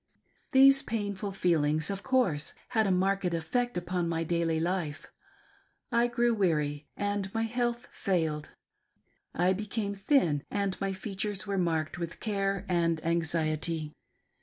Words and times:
These 0.51 0.81
painful 0.81 1.31
feelings, 1.31 1.91
of 1.91 2.01
course, 2.01 2.55
had 2.69 2.87
a 2.87 2.91
marked 2.91 3.23
effect 3.35 3.77
upon 3.77 4.09
my 4.09 4.23
daily 4.23 4.59
life. 4.59 5.05
I 5.91 6.07
grew 6.07 6.33
weary, 6.33 6.87
and 6.97 7.31
my 7.35 7.43
health 7.43 7.85
failed, 7.91 8.49
I 9.35 9.53
became 9.53 9.93
thin, 9.93 10.43
and 10.49 10.75
my 10.81 10.91
features 10.91 11.45
were 11.45 11.59
marked 11.59 11.99
with 11.99 12.19
care 12.19 12.65
and 12.67 12.99
anxiety. 13.05 13.93